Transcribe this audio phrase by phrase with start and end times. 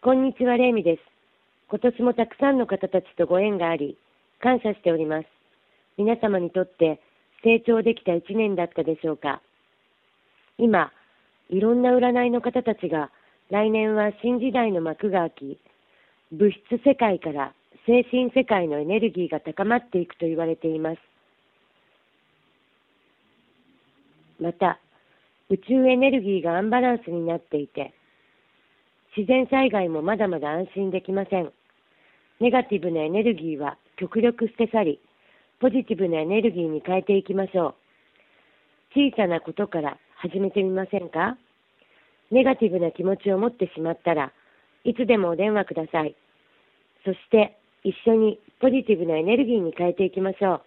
[0.00, 1.02] こんにちは、レイミです。
[1.68, 3.98] 今年もたくさんの方たちとご縁があり、
[4.40, 5.26] 感謝しております。
[5.96, 7.00] 皆様にとって
[7.42, 9.42] 成長できた一年だったでしょうか。
[10.56, 10.92] 今、
[11.50, 13.10] いろんな占いの方たちが、
[13.50, 15.58] 来年は新時代の幕が開き、
[16.30, 17.52] 物質世界から
[17.84, 20.98] 精神世界のエネルギーが高まっていくと言われています。
[24.40, 24.78] また、
[25.50, 27.92] 宇宙エネルギーがアンバランスになっていて、
[29.16, 31.52] 自然災害もまだまだ安心できません。
[32.40, 35.00] ネガティブなエネルギーは極力捨て去り、
[35.60, 37.74] ポジティブなエネルギーに変えていきましょ
[38.94, 39.10] う。
[39.10, 41.36] 小さなことから始めてみませんか？
[42.30, 44.32] ネガティブな気持ちを持ってしまったら
[44.84, 46.14] いつでもお電話ください。
[47.04, 50.62] そして一緒にポジティブなエネルギーに変えていきましょう。